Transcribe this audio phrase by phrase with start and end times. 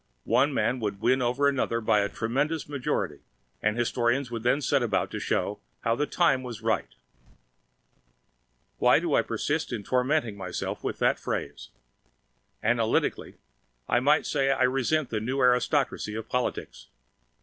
[0.25, 3.19] One man would win over another by a tremendous majority,
[3.61, 6.87] and historians would then set about to show how "the time was right."
[8.79, 11.69] Why do I persist in tormenting myself with that phrase!
[12.63, 13.35] Analytically,
[13.87, 16.87] I might say I resent this new aristocracy of politics.